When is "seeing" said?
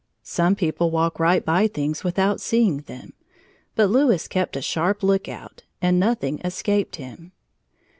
2.41-2.77